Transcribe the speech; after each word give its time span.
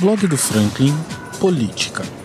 Blog 0.00 0.26
do 0.26 0.36
Franklin 0.36 0.94
Política. 1.38 2.19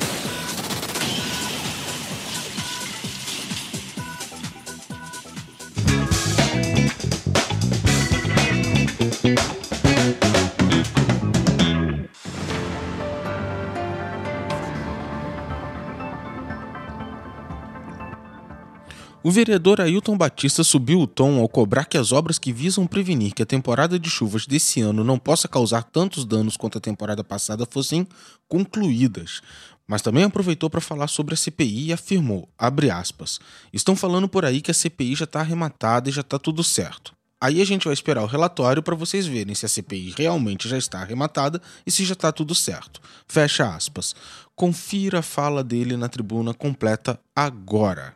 O 19.26 19.32
vereador 19.32 19.82
Ailton 19.82 20.16
Batista 20.16 20.64
subiu 20.64 21.02
o 21.02 21.07
tom 21.07 21.39
ao 21.39 21.50
cobrar 21.50 21.86
que 21.86 21.98
as 21.98 22.12
obras 22.12 22.38
que 22.38 22.54
visam 22.54 22.86
prevenir 22.86 23.33
que 23.33 23.42
a 23.42 23.46
temporada 23.46 23.97
de 23.97 24.07
chuvas 24.07 24.46
desse 24.46 24.82
ano 24.82 25.04
não 25.04 25.18
possa 25.18 25.47
causar 25.47 25.82
tantos 25.82 26.25
danos 26.25 26.56
quanto 26.56 26.78
a 26.78 26.82
temporada 26.82 27.24
passada 27.24 27.66
fossem 27.68 28.07
concluídas. 28.47 29.42
Mas 29.88 30.04
também 30.04 30.24
aproveitou 30.24 30.69
para 30.69 30.80
falar 30.80 31.07
sobre 31.07 31.33
a 31.33 31.38
CPI 31.38 31.88
e 31.88 31.93
afirmou, 31.93 32.47
aspas, 32.94 33.39
estão 33.73 33.95
falando 33.95 34.30
por 34.30 34.45
aí 34.45 34.61
que 34.61 34.69
a 34.69 34.75
CPI 34.75 35.16
já 35.16 35.23
está 35.23 35.39
arrematada 35.39 36.08
e 36.08 36.14
já 36.14 36.22
está 36.22 36.38
tudo 36.38 36.64
certo. 36.64 37.11
Aí 37.42 37.64
a 37.64 37.66
gente 37.66 37.86
vai 37.86 37.95
esperar 37.95 38.22
o 38.22 38.28
relatório 38.28 38.83
para 38.83 38.94
vocês 38.94 39.25
verem 39.25 39.55
se 39.55 39.66
a 39.66 39.69
CPI 39.69 40.14
realmente 40.16 40.69
já 40.69 40.78
está 40.78 41.00
arrematada 41.00 41.59
e 41.83 41.89
se 41.89 42.05
já 42.05 42.14
está 42.14 42.31
tudo 42.31 42.53
certo. 42.53 43.02
Fecha 43.28 43.75
aspas. 43.75 44.16
Confira 44.55 45.17
a 45.17 45.23
fala 45.23 45.64
dele 45.64 45.97
na 45.97 46.08
tribuna 46.08 46.53
completa 46.53 47.19
agora. 47.36 48.14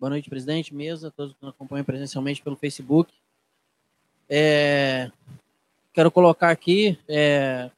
Boa 0.00 0.10
noite, 0.10 0.30
presidente, 0.30 0.72
mesa, 0.72 1.10
todos 1.10 1.34
que 1.34 1.42
nos 1.42 1.50
acompanham 1.52 1.84
presencialmente 1.84 2.40
pelo 2.40 2.54
Facebook. 2.54 3.12
É, 4.30 5.10
quero 5.92 6.08
colocar 6.08 6.50
aqui, 6.50 6.96
é, 7.08 7.68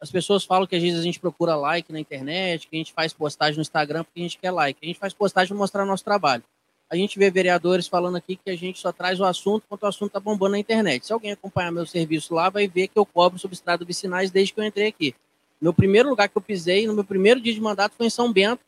as 0.00 0.10
pessoas 0.10 0.44
falam 0.44 0.66
que 0.66 0.74
às 0.74 0.82
vezes 0.82 0.98
a 0.98 1.02
gente 1.04 1.20
procura 1.20 1.54
like 1.54 1.92
na 1.92 2.00
internet, 2.00 2.66
que 2.66 2.74
a 2.74 2.78
gente 2.78 2.92
faz 2.92 3.12
postagem 3.12 3.54
no 3.54 3.62
Instagram 3.62 4.02
porque 4.02 4.18
a 4.18 4.22
gente 4.24 4.38
quer 4.38 4.50
like. 4.50 4.80
A 4.82 4.86
gente 4.86 4.98
faz 4.98 5.14
postagem 5.14 5.50
para 5.50 5.56
mostrar 5.56 5.84
nosso 5.84 6.02
trabalho. 6.02 6.42
A 6.90 6.96
gente 6.96 7.16
vê 7.16 7.30
vereadores 7.30 7.86
falando 7.86 8.16
aqui 8.16 8.34
que 8.34 8.50
a 8.50 8.56
gente 8.56 8.80
só 8.80 8.90
traz 8.90 9.20
o 9.20 9.24
assunto 9.24 9.66
quando 9.68 9.84
o 9.84 9.86
assunto 9.86 10.08
está 10.08 10.20
bombando 10.20 10.52
na 10.52 10.58
internet. 10.58 11.06
Se 11.06 11.12
alguém 11.12 11.30
acompanhar 11.30 11.70
meu 11.70 11.86
serviço 11.86 12.34
lá, 12.34 12.50
vai 12.50 12.66
ver 12.66 12.88
que 12.88 12.98
eu 12.98 13.06
cobro 13.06 13.38
substrato 13.38 13.86
vicinais 13.86 14.32
desde 14.32 14.52
que 14.52 14.58
eu 14.58 14.64
entrei 14.64 14.88
aqui. 14.88 15.14
Meu 15.60 15.72
primeiro 15.72 16.08
lugar 16.08 16.28
que 16.28 16.36
eu 16.36 16.42
pisei, 16.42 16.88
no 16.88 16.92
meu 16.92 17.04
primeiro 17.04 17.40
dia 17.40 17.54
de 17.54 17.60
mandato, 17.60 17.94
foi 17.96 18.06
em 18.06 18.10
São 18.10 18.32
Bento, 18.32 18.64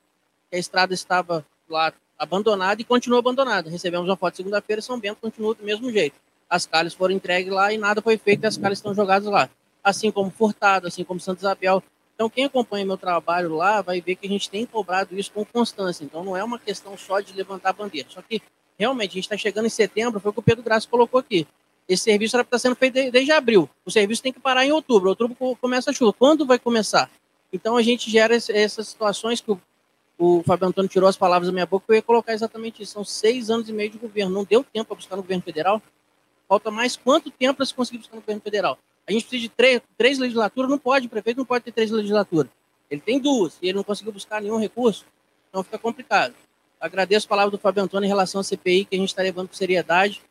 que 0.48 0.54
a 0.54 0.60
estrada 0.60 0.94
estava 0.94 1.44
lá 1.68 1.92
abandonada 2.18 2.80
e 2.80 2.84
continua 2.84 3.18
abandonada. 3.18 3.70
Recebemos 3.70 4.08
uma 4.08 4.16
foto 4.16 4.36
segunda-feira, 4.36 4.80
São 4.82 4.98
Bento 4.98 5.18
continua 5.20 5.54
do 5.54 5.62
mesmo 5.62 5.90
jeito. 5.90 6.16
As 6.48 6.66
calhas 6.66 6.94
foram 6.94 7.14
entregues 7.14 7.52
lá 7.52 7.72
e 7.72 7.78
nada 7.78 8.00
foi 8.00 8.16
feito 8.16 8.44
as 8.44 8.56
calhas 8.56 8.78
estão 8.78 8.94
jogadas 8.94 9.28
lá. 9.28 9.48
Assim 9.82 10.10
como 10.10 10.30
Furtado, 10.30 10.86
assim 10.86 11.04
como 11.04 11.20
Santa 11.20 11.40
Isabel. 11.40 11.82
Então, 12.14 12.30
quem 12.30 12.44
acompanha 12.44 12.84
meu 12.86 12.96
trabalho 12.96 13.54
lá 13.54 13.82
vai 13.82 14.00
ver 14.00 14.16
que 14.16 14.26
a 14.26 14.30
gente 14.30 14.48
tem 14.48 14.64
cobrado 14.64 15.18
isso 15.18 15.30
com 15.32 15.44
constância. 15.44 16.02
Então, 16.02 16.24
não 16.24 16.36
é 16.36 16.42
uma 16.42 16.58
questão 16.58 16.96
só 16.96 17.20
de 17.20 17.34
levantar 17.34 17.70
a 17.70 17.72
bandeira. 17.74 18.08
Só 18.10 18.22
que, 18.22 18.40
realmente, 18.78 19.10
a 19.10 19.14
gente 19.14 19.24
está 19.24 19.36
chegando 19.36 19.66
em 19.66 19.70
setembro, 19.70 20.18
foi 20.18 20.30
o 20.30 20.32
que 20.32 20.40
o 20.40 20.42
Pedro 20.42 20.64
Graça 20.64 20.88
colocou 20.88 21.20
aqui. 21.20 21.46
Esse 21.86 22.04
serviço 22.04 22.34
era 22.34 22.42
para 22.42 22.56
estar 22.56 22.68
sendo 22.70 22.76
feito 22.76 22.94
desde 23.12 23.30
abril. 23.32 23.68
O 23.84 23.90
serviço 23.90 24.22
tem 24.22 24.32
que 24.32 24.40
parar 24.40 24.64
em 24.64 24.72
outubro. 24.72 25.10
Outubro 25.10 25.36
começa 25.60 25.90
a 25.90 25.92
chuva. 25.92 26.12
Quando 26.12 26.46
vai 26.46 26.58
começar? 26.58 27.10
Então, 27.52 27.76
a 27.76 27.82
gente 27.82 28.10
gera 28.10 28.34
essas 28.34 28.88
situações 28.88 29.40
que 29.40 29.52
o 29.52 29.60
o 30.18 30.42
Fábio 30.42 30.68
Antônio 30.68 30.88
tirou 30.88 31.08
as 31.08 31.16
palavras 31.16 31.48
da 31.48 31.52
minha 31.52 31.66
boca, 31.66 31.84
eu 31.88 31.96
ia 31.96 32.02
colocar 32.02 32.32
exatamente 32.32 32.82
isso. 32.82 32.92
São 32.92 33.04
seis 33.04 33.50
anos 33.50 33.68
e 33.68 33.72
meio 33.72 33.90
de 33.90 33.98
governo. 33.98 34.34
Não 34.34 34.44
deu 34.44 34.64
tempo 34.64 34.86
para 34.86 34.96
buscar 34.96 35.16
no 35.16 35.22
governo 35.22 35.42
federal? 35.42 35.82
Falta 36.48 36.70
mais 36.70 36.96
quanto 36.96 37.30
tempo 37.30 37.54
para 37.54 37.66
se 37.66 37.74
conseguir 37.74 37.98
buscar 37.98 38.16
no 38.16 38.22
governo 38.22 38.40
federal? 38.40 38.78
A 39.06 39.12
gente 39.12 39.22
precisa 39.22 39.42
de 39.42 39.48
três, 39.48 39.80
três 39.96 40.18
legislaturas, 40.18 40.70
não 40.70 40.78
pode, 40.78 41.06
o 41.06 41.10
prefeito 41.10 41.38
não 41.38 41.44
pode 41.44 41.64
ter 41.64 41.72
três 41.72 41.90
legislaturas. 41.90 42.50
Ele 42.90 43.00
tem 43.00 43.20
duas, 43.20 43.58
e 43.60 43.68
ele 43.68 43.76
não 43.76 43.84
conseguiu 43.84 44.12
buscar 44.12 44.40
nenhum 44.40 44.58
recurso, 44.58 45.04
então 45.48 45.62
fica 45.62 45.78
complicado. 45.78 46.34
Agradeço 46.80 47.26
a 47.26 47.28
palavra 47.28 47.50
do 47.50 47.58
Fábio 47.58 47.82
Antônio 47.82 48.06
em 48.06 48.08
relação 48.08 48.40
à 48.40 48.44
CPI, 48.44 48.84
que 48.84 48.96
a 48.96 48.98
gente 48.98 49.08
está 49.08 49.22
levando 49.22 49.48
com 49.48 49.54
seriedade. 49.54 50.22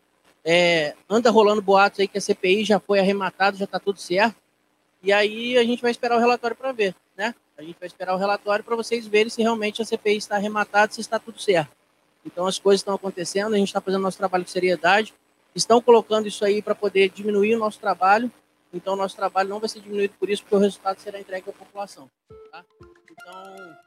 É, 0.44 0.94
anda 1.10 1.32
rolando 1.32 1.62
boatos 1.62 2.00
aí 2.00 2.08
que 2.08 2.18
a 2.18 2.22
CPI 2.22 2.66
já 2.66 2.80
foi 2.80 3.00
arrematada, 3.00 3.58
já 3.58 3.66
está 3.66 3.80
tudo 3.80 4.00
certo. 4.00 4.36
E 5.02 5.12
aí 5.12 5.58
a 5.58 5.64
gente 5.64 5.82
vai 5.82 5.92
esperar 5.92 6.18
o 6.18 6.20
relatório 6.20 6.56
para 6.56 6.72
ver? 6.72 6.96
A 7.58 7.64
gente 7.64 7.78
vai 7.80 7.88
esperar 7.88 8.14
o 8.14 8.18
relatório 8.18 8.66
para 8.66 8.76
vocês 8.76 9.08
verem 9.08 9.30
se 9.30 9.42
realmente 9.42 9.82
a 9.82 9.86
CPI 9.86 10.18
está 10.18 10.36
arrematada, 10.36 10.92
se 10.92 11.00
está 11.00 11.18
tudo 11.18 11.40
certo. 11.40 11.72
Então 12.26 12.46
as 12.46 12.60
coisas 12.60 12.82
estão 12.82 12.96
acontecendo, 12.96 13.54
a 13.54 13.58
gente 13.58 13.70
está 13.70 13.80
fazendo 13.80 14.02
nosso 14.02 14.18
trabalho 14.18 14.44
com 14.44 14.50
seriedade, 14.50 15.14
estão 15.54 15.82
colocando 15.82 16.28
isso 16.28 16.44
aí 16.44 16.62
para 16.62 16.76
poder 16.76 17.10
diminuir 17.10 17.56
o 17.56 17.60
nosso 17.60 17.80
trabalho. 17.80 18.30
Então 18.74 18.94
o 18.94 18.98
nosso 18.98 19.16
trabalho 19.16 19.48
não 19.48 19.60
vai 19.60 19.70
ser 19.70 19.80
diminuído 19.80 20.16
por 20.20 20.30
isso, 20.30 20.42
porque 20.42 20.56
o 20.56 20.60
resultado 20.60 21.00
será 21.00 21.20
entregue 21.20 21.50
à 21.50 21.54
população. 21.54 22.10
Tá? 22.52 22.66
Então 23.10 23.34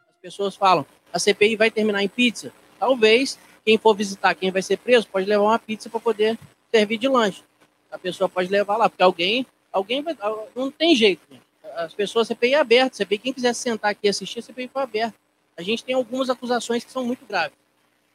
as 0.08 0.20
pessoas 0.22 0.56
falam, 0.56 0.86
a 1.12 1.18
CPI 1.18 1.56
vai 1.56 1.70
terminar 1.70 2.02
em 2.02 2.08
pizza? 2.08 2.52
Talvez 2.78 3.38
quem 3.66 3.76
for 3.76 3.94
visitar, 3.94 4.34
quem 4.34 4.50
vai 4.50 4.62
ser 4.62 4.78
preso, 4.78 5.06
pode 5.08 5.26
levar 5.26 5.44
uma 5.44 5.58
pizza 5.58 5.90
para 5.90 6.00
poder 6.00 6.38
servir 6.70 6.96
de 6.96 7.06
lanche. 7.06 7.42
A 7.90 7.98
pessoa 7.98 8.30
pode 8.30 8.48
levar 8.48 8.78
lá, 8.78 8.88
porque 8.88 9.02
alguém, 9.02 9.46
alguém 9.70 10.00
vai, 10.00 10.16
não 10.54 10.70
tem 10.70 10.96
jeito. 10.96 11.20
Gente 11.30 11.37
as 11.84 11.94
pessoas, 11.94 12.26
CPI 12.26 12.54
é 12.54 12.58
aberta, 12.58 12.96
CPI, 12.96 13.18
quem 13.18 13.32
quiser 13.32 13.54
sentar 13.54 13.92
aqui 13.92 14.06
e 14.06 14.08
assistir, 14.08 14.42
CPI 14.42 14.68
foi 14.68 14.82
aberta. 14.82 15.14
A 15.56 15.62
gente 15.62 15.84
tem 15.84 15.94
algumas 15.94 16.28
acusações 16.28 16.84
que 16.84 16.90
são 16.90 17.04
muito 17.04 17.24
graves. 17.24 17.56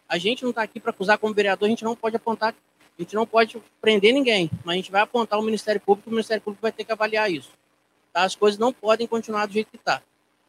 A 0.07 0.18
gente 0.18 0.44
não 0.44 0.50
está 0.50 0.63
aqui 0.63 0.79
para 0.79 0.91
acusar 0.91 1.18
como 1.18 1.34
vereador, 1.34 1.68
a 1.68 1.69
gente 1.69 1.84
não 1.84 1.96
pode 1.96 2.16
apontar, 2.16 2.53
a 2.53 3.01
gente 3.01 3.16
não 3.16 3.25
pode 3.25 3.57
prender 3.81 4.13
ninguém, 4.13 4.51
mas 4.66 4.74
a 4.74 4.75
gente 4.75 4.91
vai 4.91 5.01
apontar 5.01 5.40
o 5.40 5.41
Ministério 5.41 5.79
Público, 5.79 6.09
o 6.09 6.13
Ministério 6.13 6.44
Público 6.44 6.62
vai 6.62 6.72
ter 6.74 6.84
que 6.84 6.91
avaliar 6.91 7.31
isso. 7.31 7.51
Tá? 8.12 8.24
As 8.24 8.35
coisas 8.35 8.59
não 8.59 8.74
podem 8.74 9.07
continuar 9.07 9.46
do 9.46 9.53
jeito 9.53 9.72
que 9.72 9.78
está. 9.78 10.01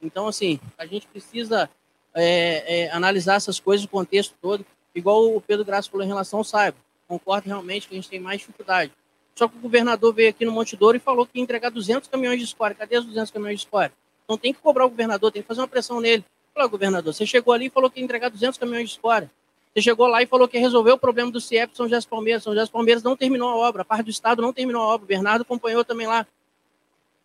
Então, 0.03 0.27
assim, 0.27 0.59
a 0.77 0.85
gente 0.85 1.07
precisa 1.07 1.71
é, 2.13 2.83
é, 2.83 2.91
analisar 2.91 3.37
essas 3.37 3.61
coisas, 3.61 3.87
o 3.87 3.89
contexto 3.89 4.35
todo, 4.43 4.67
igual 4.93 5.35
o 5.35 5.41
Pedro 5.41 5.65
Graça 5.65 5.89
falou 5.89 6.05
em 6.05 6.09
relação 6.09 6.41
ao 6.41 6.45
Saiba. 6.45 6.77
Concordo 7.07 7.47
realmente 7.47 7.87
que 7.87 7.95
a 7.95 7.97
gente 7.97 8.11
tem 8.11 8.19
mais 8.19 8.41
dificuldade. 8.41 8.93
Só 9.35 9.49
que 9.49 9.57
o 9.57 9.61
governador 9.61 10.15
veio 10.15 10.31
aqui 10.31 10.45
no 10.45 10.53
Monte 10.53 10.77
Douro 10.77 10.97
e 10.97 11.01
falou 11.01 11.27
que 11.27 11.39
ia 11.39 11.43
entregar 11.43 11.71
200 11.71 12.09
caminhões 12.09 12.39
de 12.39 12.45
escória. 12.45 12.75
Cadê 12.75 12.99
os 12.99 13.05
200 13.05 13.31
caminhões 13.31 13.61
de 13.61 13.67
escória? 13.67 13.93
Então 14.25 14.39
tem 14.39 14.53
que 14.53 14.61
cobrar 14.61 14.87
o 14.87 14.89
governador, 14.89 15.33
tem 15.33 15.43
que 15.43 15.49
fazer 15.49 15.61
uma 15.61 15.69
pressão 15.69 16.01
nele. 16.01 16.25
Falou, 16.55 16.71
governador, 16.71 17.13
você 17.13 17.27
chegou 17.27 17.53
ali 17.53 17.67
e 17.67 17.71
falou 17.71 17.91
que 17.91 17.99
ia 17.99 18.05
entregar 18.05 18.29
200 18.31 18.59
caminhões 18.59 18.89
de 18.89 18.95
escória. 18.95 19.31
Você 19.75 19.83
chegou 19.83 20.07
lá 20.07 20.23
e 20.23 20.27
falou 20.27 20.47
que 20.47 20.57
ia 20.57 20.61
resolver 20.61 20.93
o 20.93 20.99
problema 20.99 21.33
do 21.33 21.41
CIEP 21.41 21.77
São 21.77 21.89
José 21.89 22.07
Palmeiras. 22.09 22.45
São 22.45 22.55
José 22.55 22.71
Palmeiras 22.71 23.03
não 23.03 23.17
terminou 23.17 23.49
a 23.49 23.57
obra. 23.57 23.83
A 23.83 23.85
parte 23.85 24.05
do 24.05 24.11
Estado 24.11 24.41
não 24.41 24.53
terminou 24.53 24.81
a 24.83 24.87
obra. 24.87 25.05
O 25.05 25.09
Bernardo 25.09 25.43
acompanhou 25.43 25.85
também 25.85 26.07
lá. 26.07 26.25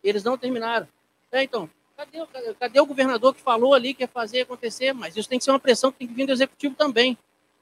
Eles 0.02 0.24
não 0.24 0.36
terminaram. 0.36 0.88
É, 1.30 1.44
então, 1.44 1.70
cadê, 1.96 2.26
cadê, 2.26 2.54
cadê, 2.54 2.80
o 2.80 2.86
governador 2.86 3.32
que 3.32 3.40
falou 3.40 3.72
ali 3.72 3.94
que 3.94 4.02
ia 4.02 4.08
fazer 4.08 4.40
acontecer? 4.40 4.92
Mas 4.92 5.16
isso 5.16 5.28
tem 5.28 5.38
que 5.38 5.44
ser 5.44 5.52
uma 5.52 5.60
pressão 5.60 5.92
que 5.92 5.98
tem 5.98 6.08
que 6.08 6.14
vir 6.14 6.26
do 6.26 6.32
executivo 6.32 6.74
também. 6.74 7.16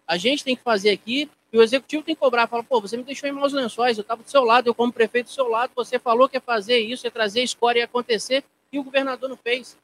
A 0.09 0.17
gente 0.17 0.43
tem 0.43 0.57
que 0.57 0.63
fazer 0.63 0.91
aqui 0.91 1.31
e 1.53 1.59
o 1.59 1.63
executivo 1.63 2.03
tem 2.03 2.15
que 2.15 2.21
cobrar, 2.21 2.47
fala, 2.47 2.65
pô, 2.65 2.81
você 2.81 2.97
me 2.97 3.03
deixou 3.03 3.29
em 3.29 3.33
maus 3.33 3.53
lençóis, 3.53 3.97
eu 3.99 4.03
estava 4.03 4.23
do 4.23 4.31
seu 4.31 4.43
lado, 4.43 4.67
eu 4.67 4.75
como 4.75 4.93
prefeito 4.93 5.27
do 5.27 5.33
seu 5.33 5.47
lado, 5.49 5.73
você 5.77 5.99
falou 5.99 6.29
que 6.29 6.37
ia 6.37 6.41
fazer 6.41 6.79
isso, 6.79 7.07
ia 7.07 7.11
trazer 7.11 7.43
escória 7.43 7.81
e 7.81 7.83
acontecer, 7.83 8.43
e 8.73 8.79
o 8.79 8.83
governador 8.83 9.29
não 9.29 9.37
fez. 9.37 9.77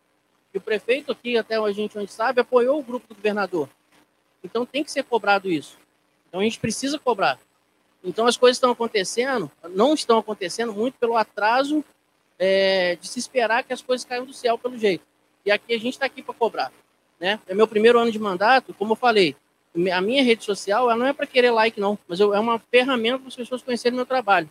E 0.53 0.59
o 0.59 0.61
prefeito 0.61 1.13
aqui, 1.13 1.37
até 1.37 1.57
a 1.57 1.73
gente 1.73 1.99
onde 1.99 2.11
sabe, 2.11 2.41
apoiou 2.41 2.79
o 2.79 2.83
grupo 2.83 3.07
do 3.09 3.15
governador. 3.15 3.69
Então 4.43 4.65
tem 4.65 4.83
que 4.83 4.91
ser 4.91 5.05
cobrado 5.05 5.51
isso. 5.51 5.79
Então 6.29 6.41
a 6.41 6.45
gente 6.45 6.59
precisa 6.59 6.99
cobrar. 6.99 7.39
Então 8.03 8.27
as 8.27 8.37
coisas 8.37 8.57
estão 8.57 8.71
acontecendo, 8.71 9.51
não 9.71 9.95
estão 9.95 10.19
acontecendo 10.19 10.73
muito 10.73 10.95
pelo 10.99 11.17
atraso 11.17 11.85
é, 12.39 12.97
de 12.97 13.09
se 13.09 13.19
esperar 13.19 13.65
que 13.65 13.73
as 13.73 13.81
coisas 13.81 14.05
caiam 14.05 14.27
do 14.27 14.33
céu 14.33 14.59
pelo 14.59 14.79
jeito. 14.79 15.05
E 15.45 15.51
aqui 15.51 15.75
a 15.75 15.79
gente 15.79 15.95
está 15.95 16.07
aqui 16.07 16.23
para 16.23 16.35
cobrar. 16.35 16.73
Né? 17.19 17.41
É 17.47 17.55
meu 17.55 17.67
primeiro 17.67 17.99
ano 17.99 18.13
de 18.13 18.19
mandato, 18.19 18.75
como 18.75 18.93
eu 18.93 18.97
falei, 18.97 19.35
a 19.93 20.01
minha 20.01 20.23
rede 20.23 20.45
social 20.45 20.91
ela 20.91 20.97
não 20.97 21.07
é 21.07 21.13
para 21.13 21.27
querer 21.27 21.51
like, 21.51 21.81
não, 21.81 21.99
mas 22.07 22.21
eu, 22.21 22.33
é 22.33 22.39
uma 22.39 22.59
ferramenta 22.71 23.19
para 23.19 23.29
as 23.29 23.37
pessoas 23.37 23.63
conhecerem 23.63 23.97
meu 23.97 24.07
trabalho. 24.07 24.49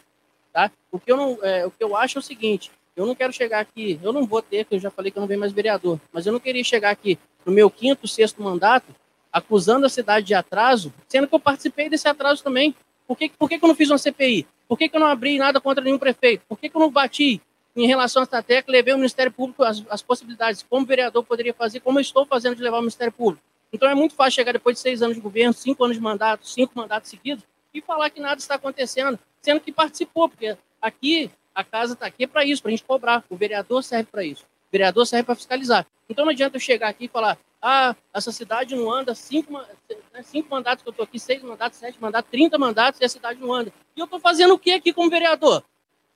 Tá? 0.52 0.70
O, 0.92 1.00
que 1.00 1.12
eu 1.12 1.18
não, 1.18 1.40
é, 1.42 1.66
o 1.66 1.72
que 1.72 1.84
eu 1.84 1.96
acho 1.96 2.18
é 2.18 2.20
o 2.20 2.24
seguinte: 2.24 2.72
eu 2.96 3.06
não 3.06 3.16
quero 3.16 3.34
chegar 3.34 3.60
aqui, 3.60 4.00
eu 4.04 4.14
não 4.14 4.26
vou 4.26 4.42
ter, 4.42 4.66
que 4.66 4.76
eu 4.76 4.80
já 4.80 4.92
falei 4.92 5.12
que 5.12 5.18
eu 5.18 5.22
não 5.22 5.28
venho 5.28 5.40
mais 5.40 5.52
vereador, 5.52 6.00
mas 6.12 6.26
eu 6.28 6.34
não 6.34 6.40
queria 6.40 6.64
chegar 6.64 6.92
aqui 6.92 7.18
no 7.46 7.52
meu 7.52 7.70
quinto, 7.70 8.08
sexto 8.08 8.42
mandato, 8.42 8.94
acusando 9.32 9.86
a 9.86 9.90
cidade 9.90 10.28
de 10.28 10.34
atraso, 10.34 10.94
sendo 11.08 11.28
que 11.28 11.34
eu 11.34 11.40
participei 11.40 11.90
desse 11.90 12.08
atraso 12.08 12.44
também. 12.44 12.76
Por 13.08 13.18
que, 13.18 13.30
por 13.30 13.50
que, 13.50 13.58
que 13.58 13.66
eu 13.66 13.68
não 13.68 13.76
fiz 13.76 13.90
uma 13.90 13.98
CPI? 13.98 14.46
Por 14.68 14.78
que, 14.78 14.88
que 14.88 14.96
eu 14.96 15.00
não 15.00 15.08
abri 15.08 15.38
nada 15.38 15.60
contra 15.60 15.84
nenhum 15.84 15.98
prefeito? 15.98 16.44
Por 16.48 16.58
que, 16.58 16.70
que 16.70 16.76
eu 16.76 16.80
não 16.80 16.90
bati 16.90 17.42
em 17.76 17.88
relação 17.88 18.22
a 18.22 18.24
essa 18.24 18.44
tecla, 18.44 18.72
levei 18.72 18.94
o 18.94 18.98
Ministério 18.98 19.32
Público 19.32 19.64
as, 19.64 19.84
as 19.90 20.02
possibilidades, 20.02 20.64
como 20.70 20.86
vereador 20.86 21.24
poderia 21.24 21.54
fazer, 21.54 21.80
como 21.80 21.98
eu 21.98 22.02
estou 22.02 22.26
fazendo 22.26 22.56
de 22.56 22.62
levar 22.62 22.78
o 22.78 22.82
Ministério 22.82 23.12
Público? 23.12 23.44
Então 23.74 23.90
é 23.90 23.96
muito 23.96 24.14
fácil 24.14 24.36
chegar 24.36 24.52
depois 24.52 24.76
de 24.76 24.82
seis 24.82 25.02
anos 25.02 25.16
de 25.16 25.22
governo, 25.22 25.52
cinco 25.52 25.84
anos 25.84 25.98
de 25.98 26.04
mandato, 26.04 26.48
cinco 26.48 26.74
mandatos 26.76 27.10
seguidos, 27.10 27.44
e 27.74 27.82
falar 27.82 28.12
que 28.12 28.20
nada 28.20 28.40
está 28.40 28.54
acontecendo, 28.54 29.18
sendo 29.42 29.60
que 29.60 29.72
participou, 29.72 30.30
porque 30.30 30.56
aqui 30.80 31.32
a 31.56 31.64
casa 31.64 31.94
está 31.94 32.06
aqui 32.06 32.28
para 32.28 32.46
isso, 32.46 32.62
para 32.62 32.70
a 32.70 32.72
gente 32.72 32.84
cobrar. 32.84 33.24
O 33.30 33.36
vereador 33.36 33.84
serve 33.84 34.08
para 34.12 34.24
isso. 34.24 34.44
O 34.44 34.72
vereador 34.72 35.08
serve 35.08 35.26
para 35.26 35.36
fiscalizar. 35.36 35.88
Então 36.08 36.24
não 36.24 36.32
adianta 36.32 36.58
eu 36.58 36.62
chegar 36.62 36.90
aqui 36.90 37.06
e 37.06 37.08
falar, 37.08 37.38
ah, 37.60 37.96
essa 38.14 38.32
cidade 38.32 38.76
não 38.76 38.92
anda, 38.92 39.16
cinco, 39.16 39.54
né, 39.54 40.22
cinco 40.22 40.50
mandatos 40.52 40.84
que 40.84 40.90
eu 40.90 40.92
estou 40.92 41.04
aqui, 41.04 41.20
seis 41.20 41.42
mandatos, 41.42 41.80
sete 41.80 42.00
mandatos, 42.00 42.30
trinta 42.30 42.60
mandatos 42.60 43.02
e 43.02 43.06
a 43.06 43.10
cidade 43.10 43.40
não 43.40 43.52
anda. 43.52 43.74
E 43.96 44.00
eu 44.00 44.06
estou 44.06 44.20
fazendo 44.20 44.54
o 44.54 44.60
que 44.60 44.72
aqui 44.72 44.94
como 44.94 45.10
vereador? 45.10 45.64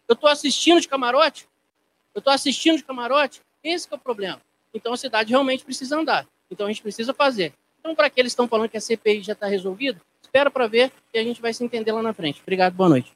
Eu 0.08 0.14
estou 0.14 0.30
assistindo 0.30 0.80
de 0.80 0.88
camarote? 0.88 1.48
Eu 2.14 2.20
estou 2.20 2.32
assistindo 2.32 2.78
de 2.78 2.84
camarote, 2.84 3.42
esse 3.64 3.88
é 3.92 3.96
o 3.96 4.00
problema. 4.00 4.42
Então 4.74 4.94
a 4.94 4.98
cidade 4.98 5.32
realmente 5.32 5.64
precisa 5.64 5.98
andar. 5.98 6.28
Então 6.50 6.66
a 6.66 6.70
gente 6.70 6.82
precisa 6.82 7.14
fazer. 7.14 7.54
Então, 7.80 7.96
para 7.96 8.08
aqueles 8.08 8.32
que 8.32 8.34
estão 8.34 8.48
falando 8.48 8.70
que 8.70 8.78
a 8.78 8.82
CPI 8.82 9.22
já 9.22 9.34
está 9.34 9.48
resolvida, 9.48 10.02
espera 10.22 10.52
para 10.52 10.68
ver 10.68 10.92
e 11.14 11.20
a 11.20 11.24
gente 11.24 11.42
vai 11.42 11.54
se 11.54 11.64
entender 11.64 11.92
lá 11.92 12.02
na 12.02 12.14
frente. 12.14 12.42
Obrigado, 12.42 12.74
boa 12.74 12.90
noite. 12.90 13.14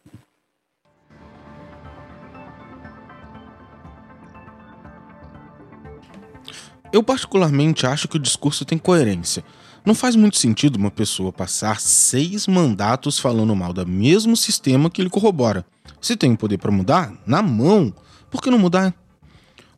Eu 6.92 7.01
particularmente 7.01 7.86
acho 7.86 8.07
que 8.07 8.18
o 8.18 8.19
discurso 8.19 8.66
tem 8.66 8.78
coerência. 8.78 9.44
Não 9.86 9.95
faz 9.95 10.16
muito 10.16 10.38
sentido 10.38 10.75
uma 10.75 10.92
pessoa 10.92 11.31
passar 11.31 11.80
seis 11.80 12.48
mandatos 12.48 13.18
falando 13.18 13.56
mal 13.56 13.74
do 13.74 13.88
mesmo 13.88 14.36
sistema 14.36 14.89
que 14.89 15.01
ele 15.01 15.10
corrobora. 15.10 15.66
Se 16.01 16.18
tem 16.18 16.34
o 16.34 16.38
poder 16.38 16.57
para 16.57 16.72
mudar, 16.72 17.13
na 17.25 17.42
mão, 17.42 17.94
por 18.30 18.42
que 18.42 18.51
não 18.51 18.60
mudar? 18.60 18.94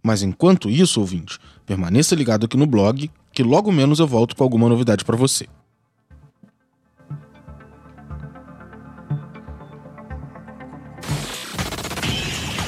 Mas 0.02 0.24
enquanto 0.24 0.70
isso, 0.70 1.00
ouvinte, 1.00 1.40
permaneça 1.66 2.16
ligado 2.16 2.46
aqui 2.46 2.58
no 2.58 2.66
blog, 2.66 3.10
que 3.34 3.44
logo 3.44 3.72
menos 3.72 4.00
eu 4.00 4.08
volto 4.08 4.36
com 4.36 4.44
alguma 4.44 4.70
novidade 4.70 5.04
para 5.04 5.18
você. 5.18 5.48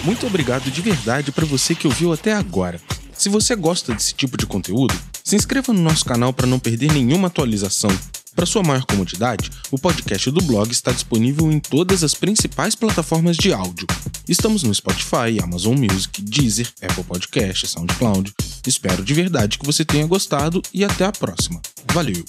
Muito 0.03 0.27
obrigado 0.27 0.69
de 0.69 0.81
verdade 0.81 1.31
para 1.31 1.45
você 1.45 1.73
que 1.73 1.87
ouviu 1.87 2.11
até 2.11 2.33
agora. 2.33 2.79
Se 3.13 3.29
você 3.29 3.55
gosta 3.55 3.93
desse 3.93 4.13
tipo 4.13 4.37
de 4.37 4.45
conteúdo, 4.45 4.93
se 5.23 5.35
inscreva 5.35 5.71
no 5.71 5.81
nosso 5.81 6.05
canal 6.05 6.33
para 6.33 6.45
não 6.45 6.59
perder 6.59 6.91
nenhuma 6.91 7.27
atualização. 7.27 7.89
Para 8.35 8.45
sua 8.45 8.61
maior 8.61 8.85
comodidade, 8.85 9.49
o 9.71 9.79
podcast 9.79 10.29
do 10.29 10.43
blog 10.43 10.69
está 10.69 10.91
disponível 10.91 11.51
em 11.51 11.59
todas 11.59 12.03
as 12.03 12.13
principais 12.13 12.75
plataformas 12.75 13.37
de 13.37 13.53
áudio. 13.53 13.87
Estamos 14.27 14.61
no 14.61 14.75
Spotify, 14.75 15.39
Amazon 15.41 15.77
Music, 15.77 16.21
Deezer, 16.21 16.67
Apple 16.81 17.03
Podcast, 17.05 17.67
SoundCloud. 17.67 18.33
Espero 18.67 19.03
de 19.03 19.13
verdade 19.13 19.57
que 19.57 19.65
você 19.65 19.85
tenha 19.85 20.07
gostado 20.07 20.61
e 20.73 20.83
até 20.83 21.05
a 21.05 21.11
próxima. 21.11 21.61
Valeu! 21.93 22.23